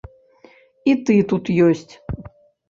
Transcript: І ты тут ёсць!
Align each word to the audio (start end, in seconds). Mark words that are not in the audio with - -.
І 0.93 0.95
ты 1.09 1.17
тут 1.33 1.53
ёсць! 1.67 1.93